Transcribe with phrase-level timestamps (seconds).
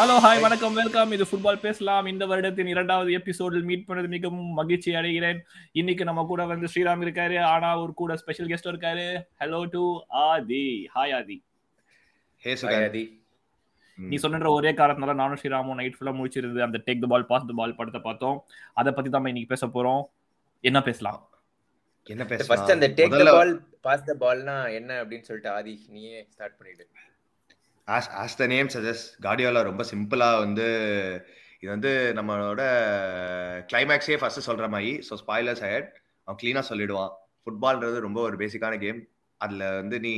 [0.00, 2.06] Hello hi வணக்கம் welcome இது football பேசலாம்.
[2.10, 5.40] இந்த வருடத்தின் இரண்டாவது எபிசோடில் மீட் பண்ணது மிகவும் மகிழ்ச்சி அடைகிறேன்.
[5.80, 9.04] இன்னைக்கு நம்ம கூட வந்து ஸ்ரீராம் இருக்காரு ஆனா ஒரு கூட ஸ்பெஷல் கெஸ்ட் இருக்காரு.
[9.42, 9.82] Hello to
[10.22, 10.62] Adhi.
[10.94, 11.36] Hi Adhi.
[12.44, 12.96] Hey sugar
[13.98, 17.58] நீ சொன்ன ஒரே காரணத்தினால நானும் ஸ்ரீராமும் நைட் ஃபுல்லா முடிச்சிருந்து அந்த take the ball pass the
[17.60, 18.38] பால் படத்தை பார்த்தோம்.
[18.82, 20.02] அதை பத்தி தான் இன்னைக்கு பேச போறோம்.
[20.70, 21.20] என்ன பேசலாம்?
[22.14, 22.74] என்ன ஃபர்ஸ்ட் பேசலாம்?
[22.78, 23.54] அந்த டேக் த பால்
[23.88, 26.86] பாஸ் த பால்னா என்ன அப்படின்னு சொல்லிட்டு ஆதி நீயே ஸ்டார்ட் பண்ணிடு.
[27.96, 30.66] ஆஸ் ஆஸ் த நேம் சஜஸ் கார்டியோலா ரொம்ப சிம்பிளாக வந்து
[31.62, 32.62] இது வந்து நம்மளோட
[33.70, 34.90] கிளைமேக்ஸே ஃபஸ்ட்டு சொல்கிற மாதிரி.
[35.08, 35.88] ஸோ ஸ்பாய்லர்ஸ் ஹெட்
[36.26, 37.12] அவன் க்ளீனாக சொல்லிடுவான்.
[37.42, 39.00] ஃபுட்பால்ன்றது ரொம்ப ஒரு பேசிக்கான கேம்
[39.40, 40.14] அதில் வந்து நீ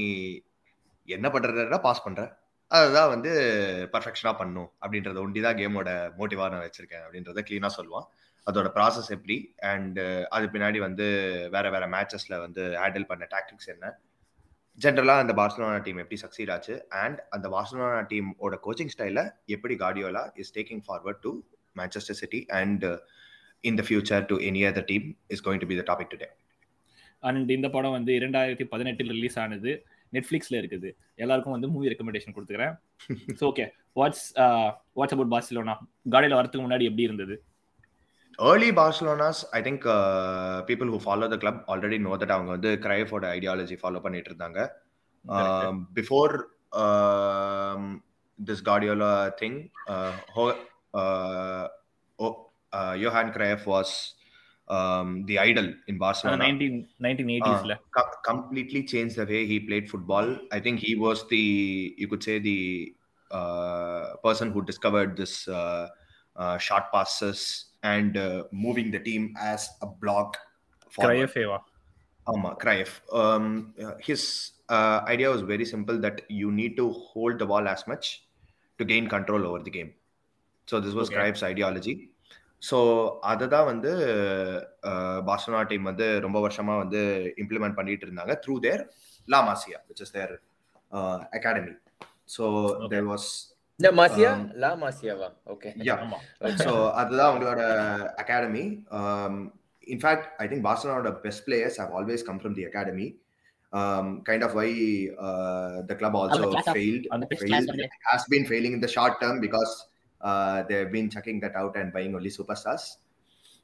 [1.09, 2.23] என்ன பண்ணுறதுனா பாஸ் பண்ணுற
[2.71, 3.31] அதுதான் வந்து
[3.95, 4.69] பர்ஃபெக்ஷனாக பண்ணும்.
[4.83, 7.03] அப்படின்றத ஒண்டி தான் கேமோட மோட்டிவாக நான் வச்சுருக்கேன்.
[7.07, 8.07] அப்படின்றத க்ளீனாக சொல்லுவான்.
[8.47, 9.37] அதோட ப்ராசஸ் எப்படி?
[9.73, 10.01] அண்ட்
[10.37, 11.07] அது பின்னாடி வந்து
[11.55, 13.87] வேறு வேறு மேட்சஸில் வந்து ஹேண்டில் பண்ண டாக்டிக்ஸ் என்ன?
[14.79, 16.75] ஜென்ரலாக அந்த பார்சலோனா டீம் எப்படி சக்சீட் ஆச்சு?
[17.03, 21.33] அண்ட் அந்த பார்சலோனா டீமோட கோச்சிங் ஸ்டைலில் எப்படி Guardiola is taking forward to
[21.81, 22.85] Manchester City and
[23.69, 26.29] in the future to any other team is going to be the topic today
[27.29, 29.73] and இந்த படம் வந்து இரண்டாயிரத்தி பதினெட்டில் ரிலீஸ் ஆனது.
[30.15, 30.89] நெட்ஃப்ளிக்ஸில் இருக்குது.
[31.23, 32.75] எல்லாருக்கும் வந்து மூவி ரெக்கமெண்டேஷன் கொடுத்துக்கிறேன்.
[33.39, 33.65] So okay
[33.99, 34.25] what's
[34.99, 35.75] what's about Barcelona
[36.15, 37.35] காடியில் வரதுக்கு முன்னாடி எப்படி இருந்தது?
[38.40, 39.86] Early Barcelona's I think
[40.70, 44.60] people who follow the club already know that அவங்க வந்து கிரைஃபோட ஐடியாலஜி ஃபாலோ பண்ணிட்டு இருந்தாங்க
[45.94, 46.36] before
[48.40, 49.58] this Guardiola thing
[52.98, 53.96] Johan Cruyff was
[55.30, 60.28] the idol in Barcelona nineteen nineteen எயிட்டிஸ்ல co- completely changed the way he played football.
[60.52, 61.44] I think he was the,
[61.98, 62.60] you could say, the
[63.32, 65.86] uh, person who discovered this uh,
[66.37, 67.41] uh, short passes
[67.83, 70.31] and uh, moving the team as a block.
[70.93, 71.59] கிரையஃபேவா
[72.27, 72.91] Ama, Cruyff.
[73.21, 73.45] Um,
[73.85, 74.21] uh, his
[74.69, 78.07] uh, idea was very simple that you need to hold the ball as much
[78.79, 79.91] to gain control over the game.
[80.69, 81.19] So this was Okay.
[81.19, 81.95] Cruyff's ideology.
[82.63, 82.79] So
[83.31, 83.93] அதை தான் வந்து
[85.29, 87.01] Barcelona team வந்து ரொம்ப வருஷமா வந்து
[87.43, 88.83] implement பண்ணிட்டு இருந்தாங்க through their
[89.29, 90.35] La Masia which is their
[91.39, 91.75] academy
[92.35, 92.45] so.
[92.93, 93.29] There was
[93.83, 95.95] இந்த மாசியா Um, லா மாசியாவா ஓகே யா
[96.61, 97.63] ஸோ அதுதான் அவங்களோட
[98.23, 98.63] academy
[99.87, 103.07] in fact I think பார்சலோனோட best players have always come from the academy
[104.29, 104.69] kind of why
[105.89, 109.17] the club of- failed on the class of the has been failing in the short
[109.21, 109.73] term because
[110.21, 112.85] uh, they've been chucking that out and buying only superstars.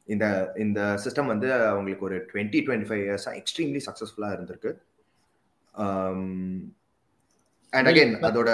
[0.09, 4.71] இந்த இந்த system வந்து அவங்களுக்கு ஒரு twenty twenty five இயர்ஸாக extremely சக்ஸஸ்ஃபுல்லாக இருந்திருக்கு.
[7.73, 8.51] And again அதோட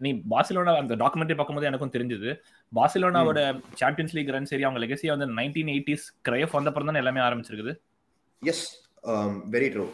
[0.00, 2.30] நீ பார்சிலோனா அந்த டாக்குமெண்ட்ரி பார்க்கும்போது எனக்கும் தெரிஞ்சது.
[2.72, 3.40] பார்சிலோனாவோட
[3.80, 7.74] சாம்பியன்ஸ் லீக் ரன் சரி அவங்க லெகசியா வந்து நைன்டீன் எயிட்டிஸ் கிரையஃப் வந்த அப்புறம் தான் எல்லாமே ஆரம்பிச்சிருக்குது.
[8.42, 8.64] Yes
[9.54, 9.86] very true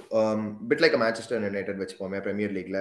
[0.71, 2.81] bit like Manchester United வச்சுப்போமே பிரீமியர் லீக்ல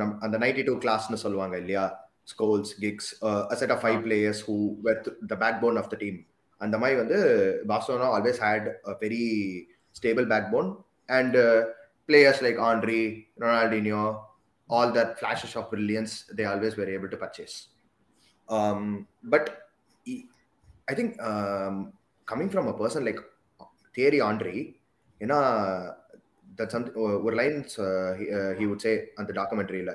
[0.00, 1.84] நம் அந்த நைன்டி டூ கிளாஸ்னு சொல்லுவாங்க இல்லையா?
[2.32, 3.10] Scholes Giggs
[3.52, 4.56] a set of five players who
[4.86, 6.18] with the backbone of the team
[6.60, 7.18] அந்த மாதிரி வந்து
[7.70, 9.24] Barcelona always had a very
[9.96, 10.68] stable backbone
[11.08, 11.36] and
[12.08, 13.00] players like Henry
[13.42, 14.02] Ronaldinho
[14.69, 17.55] all that flashes of brilliance they always were able to purchase
[18.49, 18.81] um,
[19.33, 19.45] but
[20.05, 20.25] he-
[20.87, 21.75] i think um,
[22.27, 23.21] coming from a person like
[23.95, 24.59] Thierry Henry
[25.21, 25.39] ஏன்னா
[26.57, 27.73] that something ஒரு lines
[28.59, 29.91] he would say அந்த டாக்குமெண்ட்ரியில்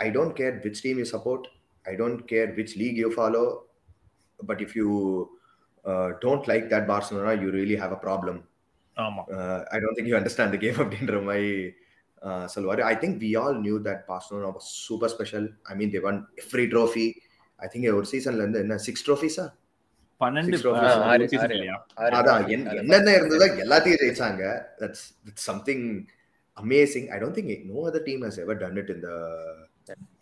[0.00, 1.46] I don't care which team you support
[1.84, 3.42] I don't care which league you follow
[4.40, 4.88] but if you
[6.24, 8.38] don't like that Barcelona you really have a problem
[8.96, 9.22] ஆமா
[9.74, 11.50] I don't think you understand the game அப்படின்ற மாதிரி
[12.23, 16.01] uh, சொல்லுவாரு I think we all knew that Barcelona was super special I mean they
[16.03, 17.05] won every trophy
[17.59, 19.45] I think ஒரு சீசன்ல இருந்து என்ன six ட்ரோஃபிஸா
[20.21, 20.91] பன்னெண்டு Six trophies.
[20.95, 24.43] uh, அதான் என்- என்னென்ன இருந்ததோ எல்லாத்தையும் ஜெயிச்சாங்க.
[24.81, 25.03] That's
[25.45, 25.85] something
[26.57, 29.09] amazing I don't think no other team has ever done it இந்த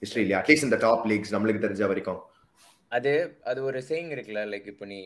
[0.02, 2.22] ஹிஸ்டரி இல்லையா அட்லீஸ்ட் இந்த டாப் லீக்ஸ் நம்மளுக்கு தெரிஞ்ச வரைக்கும்.
[2.92, 3.12] அது
[3.44, 5.00] அது ஒரு சேயிங் இருக்குல்ல லைக் இப்போ நீ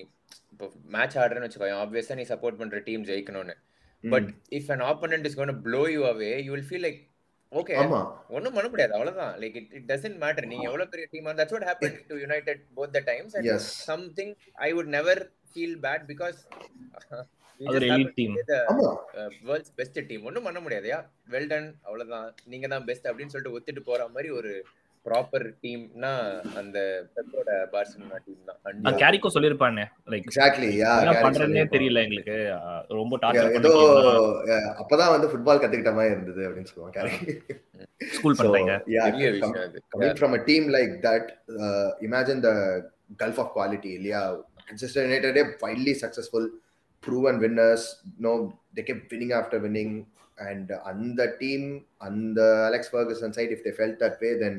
[0.53, 3.55] இப்போ மேட்ச் ஆடுறேன்னு வச்சுக்கோ ஆப்வியஸா நீ சப்போர்ட் பண்ற டீம் ஜெயிக்கணும்னு.
[4.05, 7.01] But if an opponent is gonna blow you away you will feel like
[7.51, 7.99] okay ஆமா.
[8.29, 9.33] ஒன்றும் பண்ண முடியாது அவ்வளவுதான்.
[9.41, 12.93] Like it it doesn't matter நீங்க எவ்வளவு பெரிய team that's what happen to United both
[12.95, 14.31] the times and yes something
[14.61, 15.15] I would never
[15.55, 16.37] feel bad because
[17.59, 18.31] we அது ஒரு just happen elite to team.
[18.35, 18.89] be the ஆமா.
[19.13, 20.21] uh, world's best team.
[20.27, 20.97] ஒன்றும் பண்ண முடியாதுயா
[21.29, 22.27] well done அவ்வளவுதான்.
[22.45, 24.51] நீங்க தான் best அப்படின்னு சொல்லிட்டு ஒத்துட்டு போற மாதிரி ஒரு
[25.07, 26.13] ப்ராப்பர் டீம்னா
[26.61, 26.77] அந்த
[27.15, 28.41] பெப்போட பார்சலோனா டீம்
[28.87, 32.37] தான் கேரிக்கோ சொல்லிருப்பானே லைக் எக்ஸாக்ட்லி யா என்ன பண்றதுனே தெரியல எங்களுக்கு
[33.01, 33.73] ரொம்ப டார்ச்சர் ஏதோ
[34.81, 36.99] அப்பதான் வந்து ஃபுட்பால் கத்துக்கிட்ட மாதிரி இருந்தது அப்படின்னு சொல்லுவாங்க
[38.17, 41.25] ஸ்கூல் பண்றாங்க பெரிய விஷயம் அது coming from a team like that,
[41.65, 42.55] uh, imagine the
[43.21, 43.91] gulf of quality.
[44.11, 44.37] Yeah,
[44.67, 46.43] Manchester United are widely successful,
[47.03, 47.83] proven winners.
[48.25, 48.31] No,
[48.75, 49.91] they kept winning after winning.
[50.37, 51.61] And on the team,
[52.01, 54.55] on the Alex Ferguson side, if they felt that way, then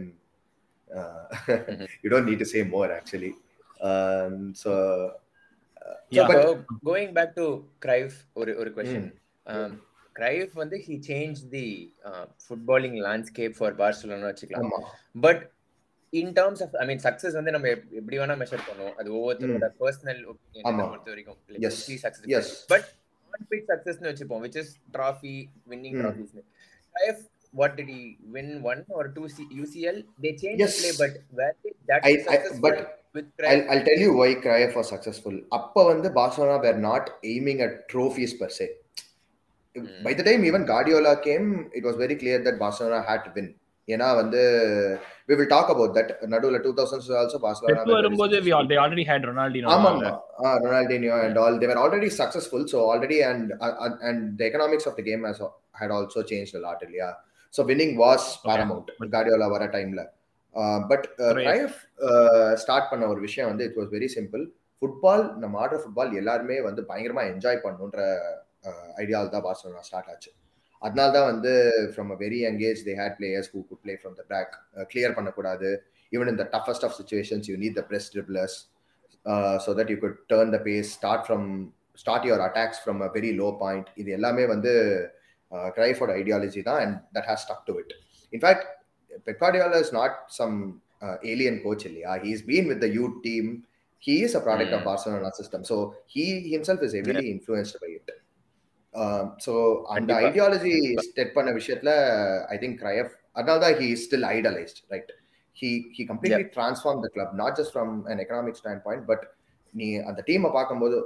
[2.03, 3.33] you don't need to say more actually.
[3.81, 6.27] Um, so, uh, so Yeah.
[6.29, 7.43] but going back to
[7.87, 9.19] Cruyff, ஒரு ஒரு question.
[9.47, 9.83] Um,
[10.15, 14.69] Cruyff வந்து he changed the uh, footballing landscape for Barcelona வச்சுக்கலாம்.
[15.21, 15.51] But
[16.11, 19.71] in terms of I mean success வந்து நம்ம எப்- எப்படி வேணா measure பண்ணுவோம் அது ஒவ்வொருத்தரோட
[19.81, 20.89] பர்சனல் ஒப்பீனியன்.
[20.89, 21.73] பொறுத்த வரைக்கும் Yes.
[22.03, 22.49] Success.
[22.67, 22.85] But
[23.31, 26.03] on pitch சக்சஸ்னு வச்சுப்போம் which is trophy winning Hmm.
[26.03, 26.43] trophies
[26.95, 28.01] Cruyff what did he
[28.37, 30.75] win one or two C- UCL they changed Yes.
[30.77, 32.77] the play but were they that I- I- successful but
[33.17, 35.37] with I'll, I'll tell you why Cruyff was successful.
[35.59, 37.05] அப்ப வந்து Barcelona were not
[37.35, 38.67] aiming at trophies per se.
[39.75, 39.87] Mm.
[40.07, 41.47] By the time even Guardiola came,
[41.79, 43.49] it was very clear that Barcelona had to win.
[43.89, 44.41] ஏன்னா வந்து
[45.29, 48.79] we will talk about that நடுவுல 2000s also Barcelona Pep were very வரும்போது al- they
[48.85, 49.91] already had Ronaldinho ஆமா
[51.61, 55.23] they were already successful so already and uh, uh, and the economics of the game
[55.31, 55.41] has
[55.81, 57.11] had also changed a lot இல்லையா
[57.57, 58.89] so winning was paramount.
[59.15, 60.03] Guardiola வர டைம்ல
[60.91, 61.07] but.
[61.49, 61.77] ரைஃப்
[62.63, 64.43] start பண்ண ஒரு விஷயம் வந்து it was very simple
[64.83, 68.01] football நம்ம ஆடுற football எல்லாருமே வந்து பயங்கரமா என்ஜாய் பண்ணுன்ற
[69.03, 70.31] ஐடியாவில் தான் பார்சலோனா ஸ்டார்ட் ஆச்சு.
[70.83, 71.53] அதனால தான் வந்து
[71.93, 74.53] from a very young age they had players who could play from the back
[74.93, 75.69] clear பண்ணக்கூடாது.
[76.13, 78.57] Even in the toughest of situations you need the press dribblers
[79.65, 81.47] so that you could turn the pace start from
[82.03, 84.73] start your attacks from a very low point இது எல்லாமே வந்து
[85.77, 87.95] கிரைஃபோட ideology தான் and that has stuck to it
[88.33, 88.67] in fact
[89.29, 90.57] Pep Guardiola is not some
[91.33, 93.51] alien coach இல்லையா he is been with the youth team
[94.03, 94.85] he is a product of Mm.
[94.85, 95.65] Barcelona system.
[95.65, 95.77] So
[96.07, 98.09] he himself is heavily influenced by it.
[99.39, 99.53] So
[99.95, 100.13] அந்த.
[100.27, 100.75] Ideology
[101.07, 101.93] ஸ்டெட் பண்ண விஷயத்துல
[102.55, 105.11] I think Cruyff அதனால தான் he still idolized right
[105.57, 109.25] he he completely transform the club not just from an economic standpoint but
[109.75, 110.99] நீ அந்த டீமை பார்க்கும்போது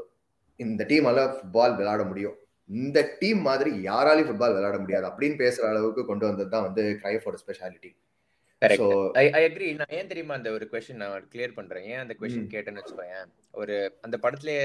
[0.61, 2.37] இந்த டீமால ஃபுட்பால் விளையாட முடியும்
[2.71, 7.39] இந்த டீம் மாதிரி யாராலையும் ஃபுட்பால் விளையாட முடியாது அப்படின்னு பேசுற அளவுக்கு கொண்டு வந்தது தான் வந்து கிரைஃபோட
[7.43, 7.91] ஸ்பெஷாலிட்டி
[8.63, 11.85] அக்ரி நான் ஏன் தெரியுமா அந்த ஒரு கொஸ்டின் நான் கிளியர் பண்றேன்?
[11.93, 12.51] ஏன் அந்த கொஸ்டின்.
[12.55, 13.29] கேட்டேன்னு வச்சுக்கோயேன்?
[13.55, 14.65] ஒரு அந்த படத்துலயே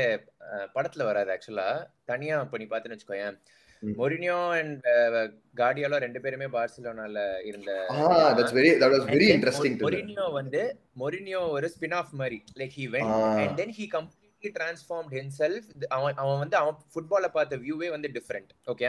[0.75, 1.67] படத்துல வராது ஆக்சுவலா
[2.05, 3.37] தனியா இப்ப நீ பாத்துன்னு வச்சுக்கோயேன்.
[3.81, 4.85] மொரினியோ அண்ட்
[5.57, 7.17] கார்டியோலோ ரெண்டு பேருமே பார்சிலோனால
[7.49, 7.71] இருந்த
[8.37, 10.61] that's very that was very interesting Mourinho வந்து
[11.03, 13.13] மொரினியோ ஒரு ஸ்பின் ஆஃப் மாதிரி like he went.
[13.41, 13.87] And then he
[14.45, 18.85] completely transformed himself அவன் அவன் வந்து அவன் ஃபுட்பாலை பார்த்த வியூவே வந்து டிஃப்ரெண்ட் ஓகே.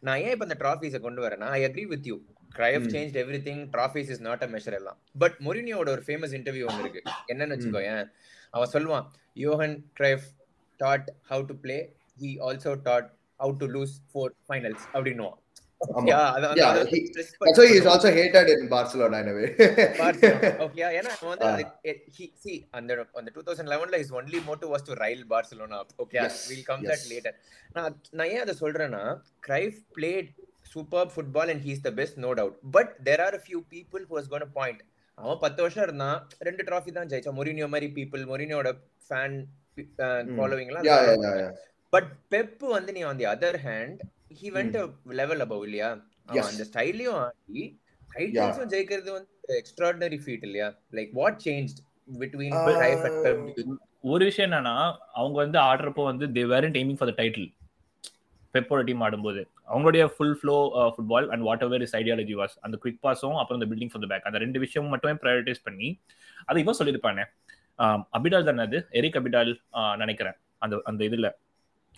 [0.00, 2.18] நான் ஏன் இப்ப இந்த ட்ராஃபீஸை கொண்டு வரேன்னா I agree with you
[2.82, 2.92] Hmm.
[2.92, 3.16] Change
[3.46, 4.98] everything trophies is not a measure எல்லாம்.
[5.18, 7.02] பட் மொரினியோட ஒரு ஃபேமஸ் இன்டர்வியூ ஒன்று இருக்கு.
[7.26, 8.10] என்னன்னு வச்சுக்கோயேன்.
[8.50, 9.06] அவன் சொல்லுவான்
[9.36, 10.24] Johan Cruyff
[10.76, 15.38] taught how to play he also taught how to lose four finals அப்படின்னுவான்.
[15.98, 16.12] Okay
[21.30, 21.58] வந்து Ah.
[22.78, 26.82] அந்த அந்த 2011ல his only motto was to rile Barcelona up okay Yes, we'll come
[26.82, 26.90] yes.
[26.90, 27.32] that later
[27.76, 29.02] நான் நான் ஏன் அதை சொல்றேன்னா
[29.48, 30.28] Cruyff played
[30.74, 34.14] superb football and he's the best no doubt but there are a few people who
[34.20, 34.80] was going to point
[35.18, 38.68] அவன் பத்து வருஷம் இருந்தான் ரெண்டு டிராஃபி தான் ஜெயிச்சான் மொரினியோ மாதிரி people மொரினியோட
[39.08, 39.36] fan
[40.38, 41.50] following yeah, yeah, yeah, yeah.
[41.92, 44.00] But Pep வந்து நீ on the other hand
[44.40, 44.76] he went
[45.20, 45.90] level above இல்லையா.
[46.48, 47.62] அந்த ஸ்டைலையும் ஆடி
[48.14, 50.68] டைட்டில்ஸும் ஜெயிக்கிறது வந்து எக்ஸ்ட்ராடினரி ஃபீட் இல்லையா?
[50.98, 51.74] லைக் வாட் சேஞ்ச்
[52.20, 52.56] பிட்வீன்
[54.10, 54.74] ஒரு விஷயம் என்னன்னா
[55.20, 57.48] அவங்க வந்து ஆடுறப்போ வந்து they weren't aiming for the title
[58.54, 59.40] பெப்போட team ஆடும்போது.
[59.72, 60.56] அவங்களுடைய full flow
[60.94, 64.28] football and whatever is ideology was அந்த குவிக் பாஸும் அப்புறம் இந்த பில்டிங் ஃபார் த பேக்
[64.30, 65.88] அந்த ரெண்டு விஷயம் மட்டுமே ப்ரையாரிட்டைஸ் பண்ணி
[66.48, 67.24] அது இவன் சொல்லியிருப்பானே.
[68.16, 68.78] அபிடால் தானே அது?
[69.00, 69.52] எரிக் அபிடால்
[70.02, 70.36] நினைக்கிறேன்.
[70.64, 71.28] அந்த அந்த இதுல.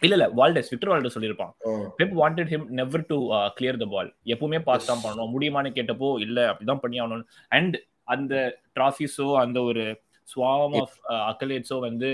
[0.02, 0.26] இல்ல இல்ல.
[0.38, 1.52] வால்டஸ் விக்டர் வால்டஸ் சொல்லியிருப்பான்.
[2.00, 3.16] Pep wanted him never to
[3.58, 5.02] clear the ball எப்பவுமே பாஸ் தான்.
[5.04, 5.32] பண்ணணும்.
[5.36, 7.24] முடியுமான்னு கேட்டப்போ இல்ல அப்படிதான் பண்ணி ஆகணும்.
[7.58, 7.76] அண்ட்
[8.14, 8.34] அந்த
[8.78, 9.84] டிராஃபிஸோ அந்த ஒரு
[10.28, 10.96] ஸ்வாம் ஆஃப்
[11.30, 12.10] அக்கலேட்ஸோ வந்து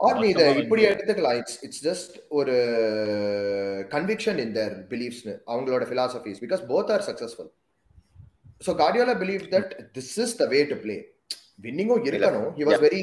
[0.00, 1.36] or நீ இதை மொத்தமா இப்படி எடுத்துக்கலாம்.
[1.40, 2.54] இட்ஸ் இட்ஸ் ஜஸ்ட் ஒரு
[3.92, 7.50] கன்விக்ஷன் இன் தேர் பிலீஃப்ஸ்னு அவங்களோட philosophies because both are successful
[8.66, 10.96] so Guardiola believe that this is the way to play
[11.58, 12.48] வின்னிங்கும் இருக்கணும்.
[12.58, 13.02] ஹி வாஸ் வெரி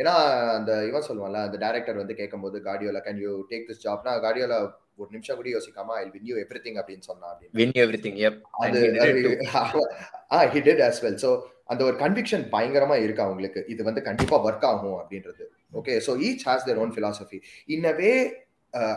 [0.00, 0.14] ஏன்னா
[0.58, 4.58] அந்த இவன் சொல்லுவான்ல அந்த டைரக்டர் வந்து கேட்கும்போது Guardiola can you take this Jaffna Guardiola
[5.00, 7.06] ஒரு நிமிஷம் கூட யோசிக்காம I win you everything அப்படின்னு.
[7.10, 7.30] சொன்னா
[7.60, 8.80] வின் எவ்ரிதிங் எப் அது
[10.34, 11.16] ஆ he did as well.
[11.24, 11.30] So
[11.72, 13.60] அந்த ஒரு கன்விக்ஷன் பயங்கரமா இருக்கு அவங்களுக்கு.
[13.74, 15.44] இது வந்து கண்டிப்பா ஒர்க் ஆகும் அப்படின்றது.
[15.80, 17.38] Okay so each has their own philosophy.
[17.74, 18.14] In a way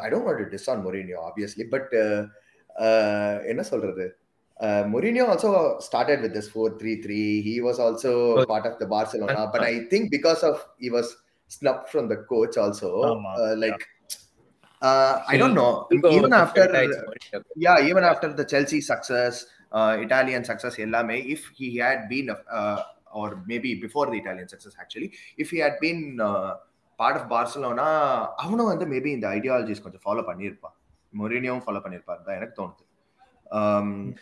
[0.04, 2.22] I don't want to diss on Mourinho obviously but uh,
[2.86, 4.06] uh, என்ன சொல்றது?
[4.57, 5.51] uh, Mourinho also
[5.89, 8.13] started with this 4-3-3 he was also
[8.53, 11.09] part of the Barcelona but I think because of he was
[11.49, 13.33] snubbed from the coach also ஆமா.
[13.43, 13.83] uh, like
[14.83, 15.73] uh, I don't know
[16.17, 16.65] even after
[17.57, 19.35] yeah, even after the Chelsea success,
[19.73, 22.79] uh, Italian success, எல்லாமே, if he had been, uh,
[23.21, 25.09] or maybe before the Italian success actually,
[25.43, 26.51] if he had been uh,
[26.99, 27.87] part of Barcelona,
[28.45, 30.77] அவனும் வந்து maybe இந்த ideologies கொஞ்சம் follow பண்ணியிருப்பான்
[31.21, 32.84] மொரினியும் follow பண்ணியிருப்பார் தான் எனக்கு தோணுது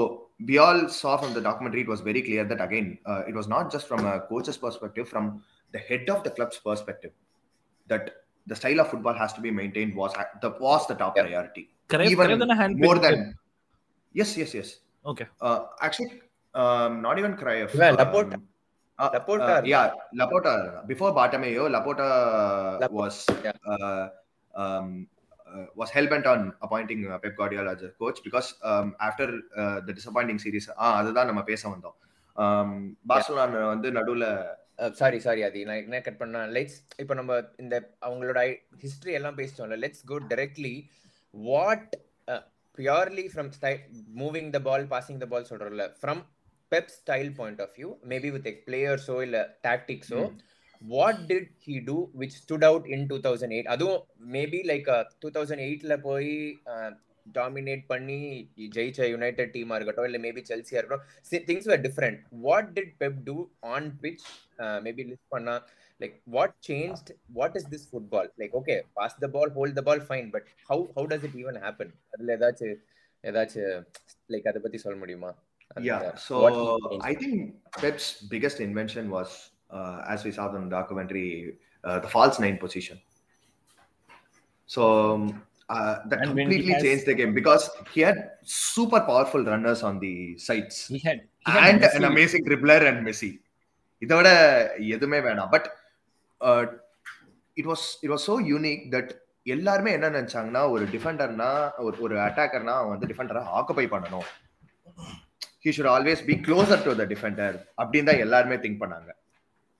[0.50, 3.48] we all saw from the documentary, it was very clear that again, uh, it was
[3.48, 5.26] not just from a coach's perspective, from
[5.76, 7.12] the head of the club's perspective,
[7.88, 8.04] that
[8.48, 10.14] the style of football has to be maintained was
[10.44, 11.26] the was the top Yeah.
[11.28, 11.64] priority.
[11.92, 13.20] Cruyff- even Cruyff தானே hand More picked than
[14.20, 14.70] yes, yes, yes.
[15.12, 15.28] Okay.
[15.48, 16.12] Uh, actually,
[16.62, 17.72] um, not even Cruyff.
[17.82, 18.38] Yeah, um, Laporta.
[19.04, 19.50] uh, Laporta.
[19.56, 19.86] uh, yeah,
[20.22, 20.54] Laporta.
[20.92, 22.08] Before Bartomeu, Laporta
[22.84, 23.16] Laporta, was
[23.48, 23.58] yeah.
[23.74, 24.04] uh,
[24.64, 24.88] um,
[25.76, 29.78] was hell bent on appointing uh, Pep Guardiola as a coach because um, after uh,
[29.88, 31.98] the disappointing series, அதுதான் நம்ம பேச வந்தோம்.
[33.10, 34.28] Barcelona வந்து நடுவுல
[35.00, 37.34] sorry sorry அது நான் என்ன cut பண்ணா லெட்ஸ் இப்போ நம்ம
[37.64, 37.76] இந்த
[38.08, 38.40] அவங்களோட
[38.84, 40.74] ஹிஸ்டரி எல்லாம் பேசிட்டோம்ல let's go directly
[41.34, 41.92] what
[42.78, 43.82] purely from style
[44.22, 46.22] moving the ball passing the ball சொல்றோம்ல from
[46.72, 50.22] Pep style point of view maybe with பிளேயர்ஸோ இல்ல டாக்டிக்ஸோ
[50.84, 54.02] what did he do which stood out in two thousand eight அதுவும்
[54.36, 54.90] maybe like
[55.24, 56.32] two thousand எயிட்ல போய்
[57.36, 58.20] dominate பண்ணி
[58.76, 61.06] ஜெயிச்ச United டீமா இருக்கட்டும் இல்ல மேபி செல்சியா இருக்கட்டும்
[61.50, 63.38] things were different what did Pep do
[63.76, 64.26] on pitch
[64.88, 65.56] maybe list பண்ணா
[66.00, 70.04] like what changed what is this football like okay pass the ball hold the ball
[70.10, 72.78] fine but how how does it even happen அதுல ஏதாச்சும்
[73.24, 73.82] ஏதாச்சும்
[74.30, 75.32] like அதை பத்தி சொல்ல முடியுமா
[75.82, 76.38] Yeah, அந்த so.
[77.02, 77.36] I think
[77.78, 79.53] Pep's biggest invention was, uh,
[80.08, 81.30] as we saw in the documentary,
[81.84, 82.98] uh, the false nine position.
[84.70, 85.24] So um,
[85.70, 87.64] uh, that And completely has- changed the game because
[87.94, 91.96] he had super powerful runners on the sides He had, he had and Messi.
[91.96, 93.32] an amazing dribbler and Messi.
[94.02, 94.28] இதோட
[94.96, 95.68] எதுவுமே வேணாம் but
[97.58, 99.12] it was it was so unique that
[99.46, 101.48] எல்லாருமே என்ன நினைச்சாங்கன்னா ஒரு டிஃபெண்டர்னா
[101.86, 104.26] ஒரு ஒரு அட்டாக்கர்னா அவன் வந்து டிஃபெண்டரை ஆக்குபை பண்ணணும்
[105.66, 109.10] he should always be closer to the defender அப்படின்னு தான் எல்லாருமே திங்க் பண்ணாங்க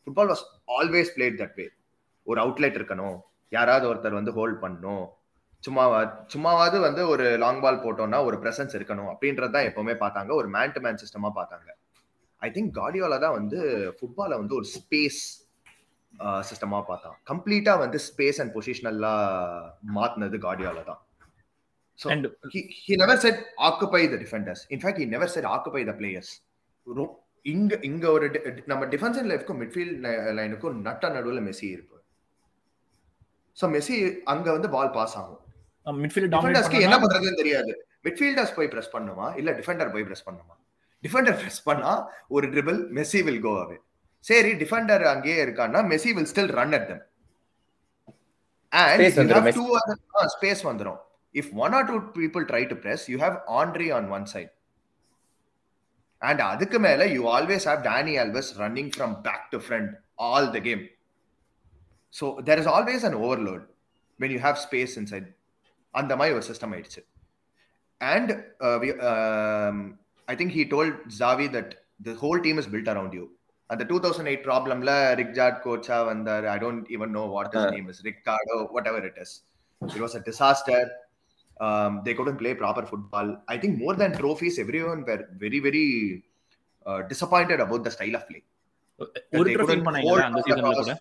[0.06, 0.44] football was
[0.78, 1.66] always played that way
[2.30, 3.18] ஒரு அவுட்லெட் இருக்கணும்.
[3.58, 5.06] யாராவது ஒருத்தர் வந்து ஹோல்ட் பண்ணணும்.
[5.66, 6.00] சும்மாவா
[6.34, 10.32] சும்மாவாவது வந்து ஒரு லாங் பால் போட்டோம்னா ஒரு பிரசன்ஸ் இருக்கணும் அப்படின்றது தான் எப்பவுமே பார்த்தாங்க.
[10.40, 11.70] ஒரு மேன் டு மேன் சிஸ்டமா பார்த்தாங்க.
[12.48, 13.60] ஐ திங்க் கார்டியோலா தான் வந்து
[14.00, 15.22] ஃபுட்பாலை வந்து ஒரு ஸ்பேஸ்
[16.50, 17.16] சிஸ்டமா பார்த்தான்.
[17.32, 19.24] கம்ப்ளீட்டா வந்து ஸ்பேஸ் அண்ட் பொசிஷனல்லாம்
[19.98, 21.02] மாத்தினது கார்டியோலா தான்.
[22.02, 23.36] So And he, he never said
[23.70, 24.62] occupy the defenders.
[24.76, 26.30] In fact, he never said occupy the players.
[27.46, 28.26] இங்க இங்க ஒரு
[28.72, 29.98] நம்ம டிஃபென்ஸ் லைஃப்க்கும் மிட்ஃபீல்ட்
[30.40, 32.04] லைனுக்கும் நட்ட நடுவில் மெஸ்ஸி இருப்பார்.
[33.58, 33.98] ஸோ மெஸ்ஸி
[34.34, 35.42] அங்க வந்து பால் பாஸ் ஆகும்.
[36.04, 37.72] மிட்ஃபீல்ட் டாமினேட் டிஃபெண்டர்ஸ்க்கு என்ன பண்றதுன்னு தெரியாது.
[38.08, 39.28] மிட்ஃபீல்டர்ஸ் போய் பிரஸ் பண்ணுமா?
[39.40, 40.56] இல்ல டிஃபெண்டர் போய் பிரஸ் பண்ணுமா?
[41.04, 41.94] டிஃபெண்டர் பிரஸ் பண்ணா
[42.36, 43.78] ஒரு dribble Messi will go away
[44.26, 47.04] சரி டிஃபெண்டர் அங்கேயே இருக்கான்னா Messi will still run at them
[49.00, 51.00] Space and space வந்துரும்.
[51.40, 54.52] If one or two people try to press you have Andres on one side
[56.30, 59.92] and அதுக்கு மேல you always have Dani Alves running from back to front
[60.28, 60.84] all the game
[62.14, 63.64] so there is always an overload
[64.20, 65.30] when you have space inside
[65.94, 67.02] அந்த மாதிரி ஒரு system ஆயிடுச்சு.
[68.02, 68.32] And
[70.28, 71.72] I think he told Xavi that
[72.08, 73.26] the whole team is built around you
[73.70, 76.46] அந்த two thousand eight ப்ராப்ளம்ல Rijkaard கோச்சா வந்தார்.
[76.54, 78.58] I don't even know what is name is Ricardo
[78.92, 79.36] whatever it is
[79.82, 80.88] it was a disaster
[81.58, 83.38] um, they couldn't play proper football.
[83.48, 86.24] I think more than trophies, everyone were very, very
[86.86, 88.44] uh, disappointed about the style of play.
[89.38, 90.74] ஒரு trophy பண்ணாங்க அந்த சீசன்ல.
[90.80, 90.94] கூட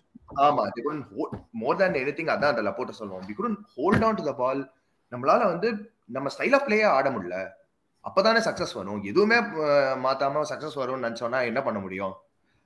[0.45, 1.33] ஆமா they couldn't hold,
[1.63, 4.59] more than anything அதான் அந்த லப்போட்ட சொல்லுவோம் hold on to the ball
[5.11, 5.69] நம்மளால வந்து
[6.15, 7.37] நம்ம ஸ்டைல் ஆஃப் பிளேயே ஆட முடியல
[8.05, 9.37] அப்பதானே சக்சஸ் வரும் எதுவுமே
[10.05, 12.15] மாத்தாம சக்சஸ் வரும்னு நினைச்சோம்னா என்ன பண்ண முடியும்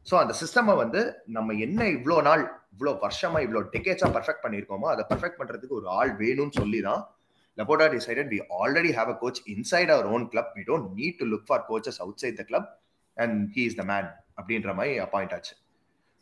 [0.07, 5.03] ஸோ அந்த சிஸ்டமை வந்து நம்ம என்ன இவ்வளோ நாள் இவ்வளோ வருஷமா இவ்வளோ டெக்கேட்ஸா பர்ஃபெக்ட் பண்ணியிருக்கோமோ அதை
[5.11, 7.01] பர்ஃபெக்ட் பண்றதுக்கு ஒரு ஆள் வேணும்னு சொல்லி தான்
[7.57, 10.45] Laporta decided we already have a coach inside our own club.
[10.55, 12.65] We don't need to look for coaches outside the club,
[13.17, 14.07] and he is the man.
[14.39, 15.53] அப்படின்ற மாதிரி அப்பாயிண்ட் ஆச்சு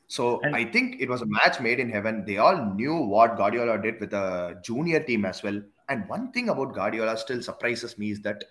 [0.10, 0.24] so
[0.60, 4.00] I think it was a match made in heaven they all knew what Guardiola did
[4.04, 4.28] with a
[4.68, 5.58] junior team as well
[5.94, 8.44] and one thing about Guardiola still surprises me is that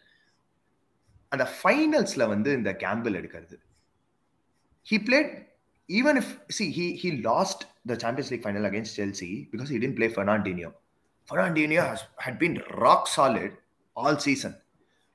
[1.33, 3.59] அந்த ஃபைனல்ஸ்ல வந்து இந்த gamble எடுக்கிறது
[4.87, 5.31] he played
[5.89, 7.61] even if see he he lost
[7.91, 10.71] the Champions League final against Chelsea because he didn't play Fernandinho.
[11.29, 13.53] Fernandinho has had been rock solid
[13.97, 14.55] all season.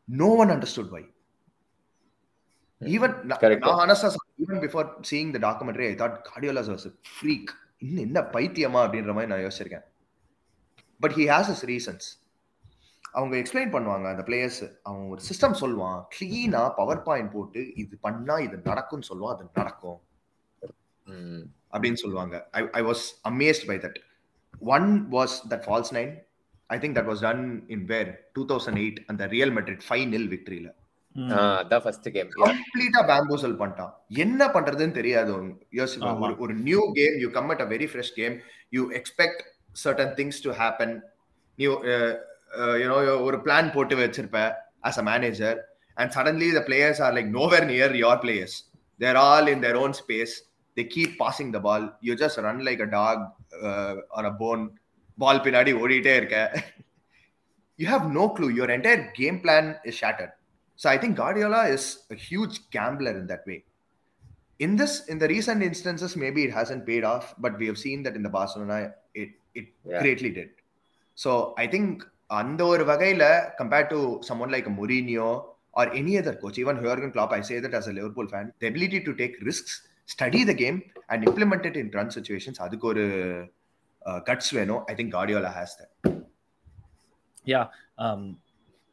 [0.08, 1.04] No one understood why.
[2.82, 3.66] Even na- Correct.
[3.66, 7.48] நான் honestly even before seeing the documentary, I thought Guardiola was a freak.
[7.78, 9.86] இன்னும் என்ன பைத்தியமா அப்படின்ற மாதிரி நான் யோசிச்சிருக்கேன்
[11.00, 12.08] but he has his reasons
[13.12, 18.38] அவங்க explain பண்ணுவாங்க அந்த பிளேயர்ஸ் அவன் ஒரு சிஸ்டம் சொல்லுவான் கிளீனா பவர் பாயிண்ட் போட்டு இது பண்ணா
[18.38, 20.00] இது நடக்கும்னு சொல்லுவான் அது நடக்கும்.
[21.72, 24.00] அப்படின்னு சொல்லுவாங்க I I was amazed by that
[24.62, 26.12] one was that false nine
[26.70, 30.30] I think that was done in where two thousand eight அந்த ரியல் மெட்ரிட் ஃபைவ் நில்
[30.34, 30.70] விக்டரியில
[31.16, 31.30] ம்.
[31.32, 33.94] ஆ, அதான் ஃபர்ஸ்ட் கேம் கம்ப்ளீட்டா பேம்போசல் பண்ணிட்டான்.
[34.24, 35.32] என்ன பண்றதுன்னு தெரியாது
[35.80, 36.12] யோசிப்பா.
[36.26, 38.36] ஒரு ஒரு new game you come at a very fresh game
[38.74, 39.42] you expect
[39.84, 40.94] certain things to happen
[41.60, 41.66] நீ
[42.82, 44.40] யூனோ ஒரு பிளான் போட்டு வச்சிருப்ப
[44.84, 45.58] as a manager
[45.98, 48.56] and suddenly the players are like nowhere near your players
[49.00, 50.36] they're all in their own space
[50.79, 53.23] They keep passing the ball you just run like a dog
[54.19, 54.65] or a bone
[55.19, 56.39] ball பின்னாடி ஓடிட்டே இருக்க
[57.79, 60.35] you have no clue your entire game plan is shattered
[60.79, 63.59] So I think Guardiola is a huge gambler in that way.
[64.61, 68.03] In this, in the recent instances, maybe it hasn't paid off, but we have seen
[68.05, 68.77] that in the Barcelona,
[69.15, 70.01] it it Yeah.
[70.03, 70.51] greatly did.
[71.19, 71.91] So I think
[72.41, 73.25] அந்த ஒரு வகையில
[73.61, 75.29] compared to someone like a Mourinho
[75.75, 78.69] or any other coach, even Jurgen Klopp, I say that as a Liverpool fan, the
[78.73, 79.37] ability to take
[80.18, 83.06] the game, and implement it in run situations, அதுக்கு ஒரு
[84.06, 84.84] guts வேணும்.
[84.86, 86.14] I think Guardiola has that.
[87.98, 88.38] um,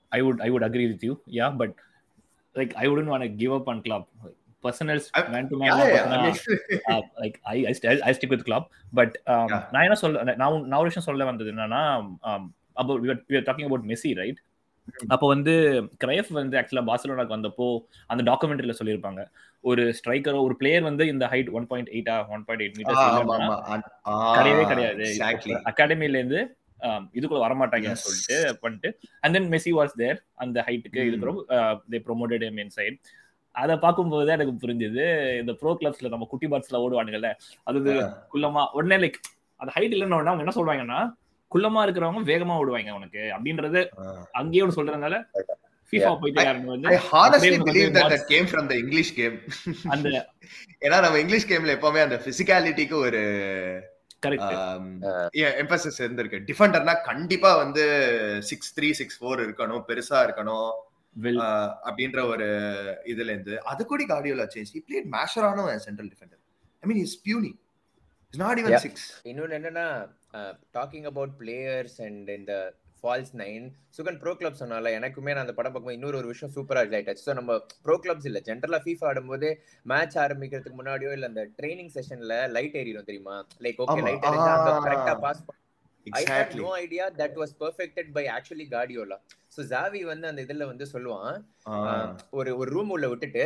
[0.08, 1.20] I would I would agree with you.
[1.26, 1.74] Yeah, but
[2.54, 4.06] like I wouldn't want to give up on club.
[4.62, 5.68] Personal I- man to man.
[5.68, 6.36] Yeah, yeah, I mean,
[6.88, 8.64] uh, like I I, st- I stick with club.
[8.94, 9.68] But um, Yeah.
[9.70, 12.54] நான் என்ன சொல்ல நான் நான் ஒரு விஷயம் சொல்ல வந்தது என்னன்னா um,
[12.88, 14.38] were, we were talking about Messi, right?
[15.08, 19.30] அப்போ வந்து கிரைஃப் வந்து ஆக்சுவலா பார்சலோனாக்கு வந்தப்போ அந்த டாக்குமெண்ட்ரியில சொல்லியிருப்பாங்க
[19.64, 22.78] ஒரு ஸ்ட்ரைக்கரோ ஒரு பிளேயர் வந்து இந்த ஹைட் ஒன் பாயிண்ட் எயிட்டா ஒன் பாயிண்ட் எயிட்
[24.06, 25.06] ஆ, கிடையவே கிடையாது.
[25.70, 26.40] அகாடமில இருந்து
[27.14, 28.00] இதுக்குள்ள வரமாட்டாங்கன்னு.
[28.02, 28.88] சொல்லிட்டு பண்ணிட்டு
[29.22, 31.00] and then Messi was there அந்த ஹைட்டுக்கு.
[31.08, 31.32] இதுக்கு
[31.92, 32.98] தே ப்ரொமோட்டட் எம் இன்சைட்
[33.54, 35.04] அதை பார்க்கும்போது தான் எனக்கு புரிஞ்சது
[35.38, 37.30] இந்த ப்ரோ கிளப்ஸ்ல நம்ம குட்டி பாட்ஸ்ல ஓடுவானுங்கல்ல
[37.66, 37.78] அது.
[38.32, 39.18] குள்ளமா உடனே லைக்
[39.60, 40.98] அந்த ஹைட் இல்லைன்னு அவங்க என்ன சொல்றாங்கன்னா
[41.52, 43.80] குள்ளமா இருக்கிறவங்க வேகமா ஓடுவாங்க உனக்கு அப்படின்றது.
[44.34, 45.16] அங்கேயே ஒன்று சொல்றதுனால
[45.90, 46.18] FIFA Yeah.
[46.20, 49.36] போயிட்டு வந்து I honestly அப்படியே believe வந்து that bots- that came from the English game.
[49.88, 50.08] அந்த
[50.86, 53.20] ஏன்னா நம்ம இங்கிலீஷ் கேம்ல எப்பவுமே அந்த பிசிக்காலிட்டிக்கு ஒரு
[55.62, 56.38] எம்பசஸ் இருந்திருக்கு.
[56.48, 57.84] டிஃபெண்டர்னா கண்டிப்பா வந்து
[58.42, 60.72] சிக்ஸ் த்ரீ சிக்ஸ் ஃபோர் இருக்கணும் பெருசா இருக்கணும்.
[61.88, 62.48] அப்படின்ற ஒரு
[63.04, 63.62] இதுல இருந்து.
[63.64, 66.42] அது கூட Guardiola change he played Mascherano central defender
[66.82, 67.52] I mean is பியூனி
[68.32, 68.76] is not even.
[68.76, 69.86] Six இன்னொன்னு என்னன்னா
[70.74, 72.52] டாக்கிங் அபவுட் பிளேயர்ஸ் அண்ட் இந்த
[73.00, 73.64] ஃபால்ஸ் நைன்
[73.96, 77.26] சுகன் ப்ரோ கிளப் சொன்னால எனக்குமே நான் அந்த படம் பார்க்கும்போது இன்னொரு ஒரு விஷயம் சூப்பரா ரிலேட் ஆச்சு
[77.26, 77.52] ஸோ நம்ம
[77.84, 78.40] ப்ரோ கிளப்ஸ் இல்ல.
[78.46, 79.50] ஜென்ரலா ஃபீஃபா ஆடும்போது
[79.86, 83.36] மேட்ச் ஆரம்பிக்கிறதுக்கு முன்னாடியோ இல்ல அந்த ட்ரைனிங் செஷன்ல லைட் ஏறிடும் தெரியுமா?
[83.64, 84.00] Like okay.
[84.08, 84.26] லைட்.
[84.86, 85.42] கரெக்டா pass
[86.06, 89.16] I had no idea that was perfected by actually Guardiola
[89.54, 91.36] so Xavi வந்து அந்த இதுல வந்து சொல்லுவான்
[92.38, 93.44] ஒரு ஒரு ரூம் உள்ள விட்டுட்டு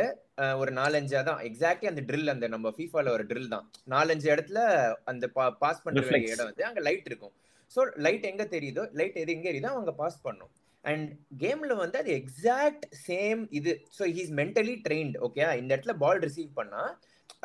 [0.58, 3.64] ஒரு நாலஞ்சு அதான் எக்ஸாக்ட்லி அந்த ட்ரில் அந்த நம்ம ஃபீஃபால ஒரு ட்ரில் தான்.
[3.88, 4.60] நாலஞ்சு இடத்துல
[5.04, 5.24] அந்த
[5.62, 7.34] பாஸ் பண்ற இடம் வந்து அங்க லைட் இருக்கும்.
[7.74, 8.84] ஸோ லைட் எங்க தெரியுதோ?
[9.00, 10.52] லைட் எது எங்க எரியுதோ அவங்க பாஸ் பண்ணும்.
[10.84, 11.08] அண்ட்
[11.42, 13.72] கேம்ல வந்து அது எக்ஸாக்ட் சேம் இது.
[13.98, 16.84] So he's mentally trained okay இந்த இடத்துல பால் ரிசீவ் பண்ணா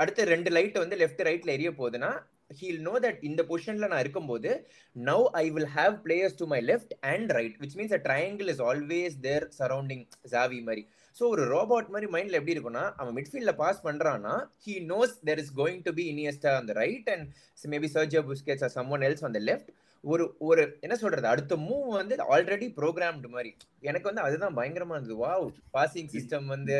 [0.01, 2.11] அடுத்து ரெண்டு லைட் வந்து லெஃப்ட் ரைட்ல எரிய போகுதுன்னா
[2.57, 4.49] ஹீல் நோ தட் இந்த பொசிஷன்ல நான் இருக்கும்போது
[4.95, 8.63] now I will have players to my left and right which means a triangle is
[8.69, 10.83] always there surrounding Xavi மாதிரி.
[11.15, 14.33] ஸோ ஒரு ரோபோட் மாதிரி மைண்ட்ல எப்படி இருக்கும்னா அவன் மிட்ஃபீல்ட்ல பாஸ் பண்றான்னா
[14.65, 17.25] he knows there is going to be Iniesta அந்த right and
[17.73, 19.71] maybe Sergio Busquets someone else அந்த லெஃப்ட்
[20.03, 21.27] ஒரு ஒரு என்ன சொல்றது?
[21.27, 23.51] அடுத்த மூவ் வந்து ஆல்ரெடி ப்ரோக்ராம்டு மாதிரி.
[23.81, 25.15] எனக்கு வந்து அதுதான் பயங்கரமா இருந்தது.
[25.23, 26.75] வாவ் பாசிங் சிஸ்டம் வந்து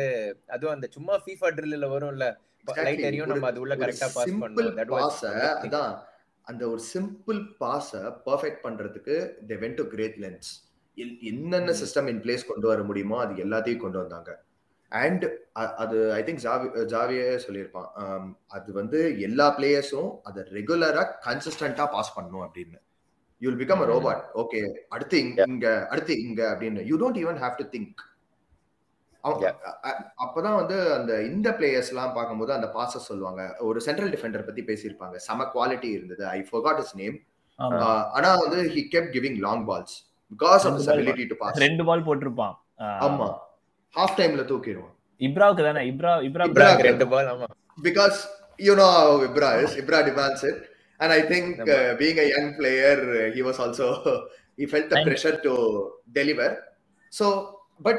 [0.46, 2.26] அதுவும் அந்த சும்மா ஃபீஃபா ட்ரில்ல வரும்ல.
[2.80, 4.36] லைட் எரியும் நம்ம அது உள்ள கரெக்டா பாஸ்
[4.94, 5.22] பாஸ
[5.64, 5.92] அதான்
[6.46, 7.90] அந்த ஒரு சிம்பிள் பாஸ
[8.26, 9.16] பெர்ஃபெக்ட் பண்றதுக்கு
[9.48, 10.50] they went to great lengths
[11.20, 11.72] என்னென்ன.
[11.72, 14.44] சிஸ்டம் இன் பிளேஸ் கொண்டு வர முடியுமோ அது எல்லாத்தையும் கொண்டு வந்தாங்க.
[14.88, 18.34] அண்ட் அது ஐ திங்க் ஜாவி ஜாவியே சொல்லியிருப்பான்.
[18.46, 22.80] அது வந்து எல்லா பிளேயர்ஸும் அதை ரெகுலரா கன்சிஸ்டன்டா பாஸ் பண்ணணும் அப்படின்னு.
[23.38, 23.86] You will become a.
[23.86, 26.84] Robot okay அடுத்து இங்க- அடுத்து இங்க அப்படின்னு.
[26.84, 28.14] You don't even have to think.
[30.26, 33.56] அப்பதான் வந்து அந்த இந்த பிளேயர்ஸ் எல்லாம் பார்க்கும்போது அந்த பாசஸ் சொல்லுவாங்க.
[33.58, 35.16] ஒரு சென்ட்ரல் டிஃபெண்டர் பத்தி பேசியிருப்பாங்க.
[35.16, 36.26] செம குவாலிட்டி இருந்தது.
[36.26, 37.18] ஐ forgot his நேம்
[38.12, 40.05] ஆனா வந்து he kept giving long balls.
[40.32, 42.54] Because of ரெண்டு his ball ability to pass ரெண்டு பால் போட்டிருப்பான்
[43.06, 43.28] ஆமா
[43.94, 48.18] ஹாஃப் டைம்ல தூக்கிடுவான் இப்ராவுக்கு தானே இப்ரா இப்ரா இப்ரா- ரெண்டு பால் ஆமா because
[48.58, 50.58] you know how Ibra is Ibra demands it
[51.00, 51.74] and I think ஆமா.
[51.76, 53.86] uh, being a young player uh, he was also
[54.58, 55.54] he felt the pressure to
[56.18, 56.48] deliver
[57.12, 57.26] so
[57.80, 57.98] but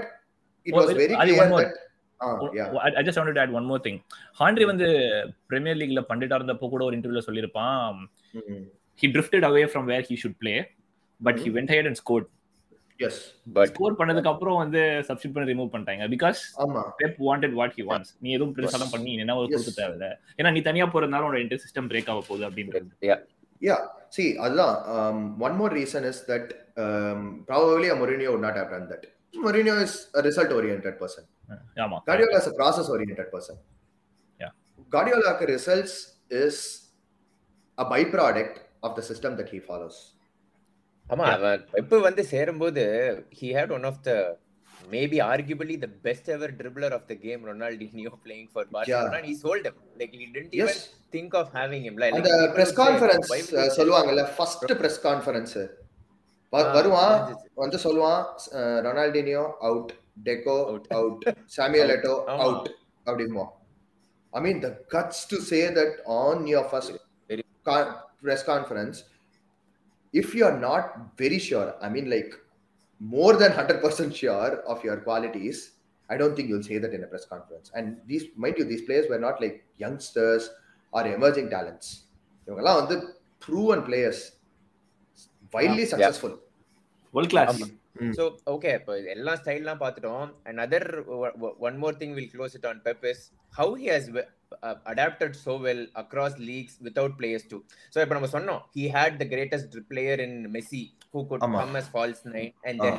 [0.65, 1.75] it was very clear that
[2.19, 3.97] ah, yeah I, I just wanted to add one more thing.
[4.39, 4.87] ஹாண்ட்ரி வந்து
[5.51, 7.99] Premier லீக்ல பண்டிட்டா இருந்தப்போ கூட ஒரு இன்டர்வியூல சொல்லியிருப்பான்
[8.33, 8.57] Mhm.
[8.99, 10.35] he drifted away from where he should
[11.21, 12.27] but he went ahead and scored
[12.99, 13.15] yes
[13.55, 17.83] but score பண்ணதுக்கு அப்புறம் வந்து சப்ஸ்டிட் பண்ணி ரிமூவ் பண்ணிட்டாங்க பிகாஸ் ஆமா Pep wanted what he
[17.89, 19.49] wants நீ எதுவும் பெருசாலாம் பண்ணி என்ன ஒரு.
[19.53, 20.07] கொடுக்க தேவையில்ல
[20.39, 23.17] ஏன்னா நீ தனியா போறதுனால உன்னோட இன்டர் சிஸ்டம் பிரேக் ஆக போகுது அப்படின்றது
[23.61, 23.79] Yeah,
[24.15, 26.43] see, அதுதான் um, one more reason is that
[26.83, 29.03] um, probably a Mourinho would not have done that.
[29.45, 31.23] Mourinho is a result-oriented person.
[31.85, 33.55] ஆமா Guardiola is a process-oriented person.
[34.39, 34.51] Yeah.
[34.95, 35.95] Guardiolaக்கு results
[36.43, 36.57] is
[37.77, 39.97] a byproduct of the system that he follows.
[41.13, 42.83] ஆமா அவன் pep வந்து சேரும்போது
[43.77, 44.17] one of the
[44.93, 49.33] maybe arguably the best ever dribbler of the game Ronaldinho playing for Barcelona and he
[49.43, 50.77] sold him like he didn't even Yes.
[51.15, 53.31] think of having him like அந்த press conference
[53.79, 55.55] சொல்லுவாங்கல்ல first press conference
[56.53, 57.15] வருவான்.
[57.63, 58.21] வந்து சொல்லுவான்
[58.87, 59.91] Ronaldinho out
[60.27, 60.57] Deco.
[60.97, 61.25] Out
[61.57, 62.13] Samuel Eto'o.
[62.45, 62.69] Out
[63.07, 63.45] அப்படிமோ
[64.33, 66.97] I mean the guts to say that on your first
[68.25, 68.97] press conference
[70.14, 70.84] if you are not
[71.22, 72.32] very sure i mean like
[73.00, 75.58] more than 100% sure of your qualities
[76.12, 78.84] i don't think you'll say that in a press conference and these mind you these
[78.88, 80.44] players were not like youngsters
[80.92, 81.86] or emerging talents
[82.46, 82.96] இவங்கெல்லாம் வந்து
[83.46, 84.20] proven players
[85.54, 85.92] widely Yeah.
[85.94, 86.32] successful
[87.14, 87.68] world class ஆமா.
[88.18, 90.80] So okay, இப்போ எல்லா ஸ்டைல்லாம் பார்த்துட்டோம் another
[91.66, 93.18] one more thing will close it on Pep is
[93.58, 94.22] how he has uh,
[94.85, 97.61] adapted so well across leagues without players too.
[97.93, 101.59] So இப்போ நம்ம சொன்னோம் he had the greatest player in Messi who could ஆமா.
[101.61, 102.97] come as false nine and then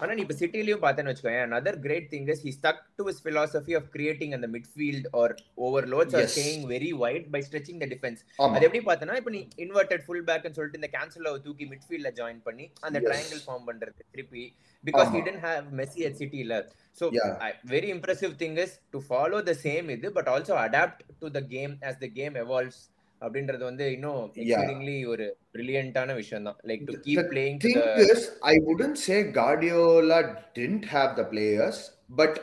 [0.00, 3.74] ஆனா நீ இப்போ சிட்டிலயும் பார்த்தேன்னு வச்சுக்கோங்க another great thing is he stuck to his philosophy
[3.80, 5.28] of creating in the midfield or
[5.66, 6.34] overloads or Yes.
[6.36, 10.24] staying very wide by stretching the defense ஆமா அது எப்படி பார்த்தனா இப்போ நீ இன்வெர்டட் ஃபுல்
[10.30, 12.96] பேக்னு சொல்லிட்டு இந்த கேன்சல் தூக்கி மிட்ஃபீல்ட்ல ஜாயின் பண்ணி அந்த.
[13.08, 14.44] ட்ரையாங்கிள் ஃபார்ம் பண்றது திருப்பி
[14.83, 15.25] பிகாஸ் ஹி ஆமா.
[15.27, 16.55] டென்ட் ஹேவ் மெஸ்ஸி அட் சிட்டில
[16.97, 17.29] so Yeah.
[17.73, 21.73] Very impressive thing is to follow the same இது but also adapt to the game
[21.89, 22.81] as the game evolves
[23.21, 28.21] அப்படின்றது வந்து இன்னும் எக்ஸ்பீரிங்லி ஒரு பிரில்லியன்ட்டான விஷயம் தான் like to keep The playing thing is,
[28.51, 30.19] I wouldn't say Guardiola
[30.59, 31.77] didn't have the players,
[32.21, 32.33] but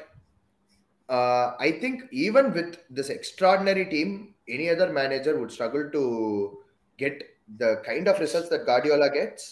[1.09, 1.97] uh, I think
[2.27, 4.11] even with this extraordinary team,
[4.49, 6.03] any other manager would struggle to
[6.99, 7.17] get
[7.59, 9.43] the kind of results that Guardiola gets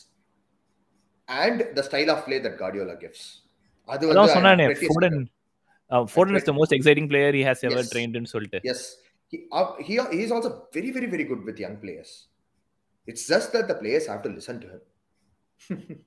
[1.29, 3.23] and the style of play that Guardiola gives.
[3.89, 6.07] அது அதான் வந்து சொன்னானே I'm pretty Foden certain.
[6.15, 7.91] Foden is the most exciting player he has ever Yes.
[7.93, 8.81] ட்ரெயின்ட்னு சொல்லிட்டு Yes,
[9.33, 12.11] he, uh, he he's also very very very good with young players.
[13.09, 14.83] It's just that the players have to listen to him.